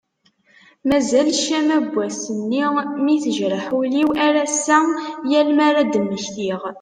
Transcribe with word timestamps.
Mazal 0.89 1.27
ccama 1.37 1.77
n 1.83 1.85
wass-nni 1.93 2.61
mi 3.03 3.15
tejreḥ 3.23 3.65
ul-iw 3.77 4.09
ar 4.25 4.33
ass-a 4.45 4.79
yal 5.31 5.49
mi 5.57 5.65
ad 5.81 5.87
d-mmektiɣ. 5.93 6.61